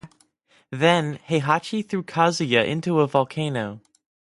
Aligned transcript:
Then, 0.71 1.19
Heihachi 1.29 1.87
threw 1.87 2.01
Kazuya 2.01 2.65
into 2.67 3.01
a 3.01 3.07
volcano. 3.07 3.81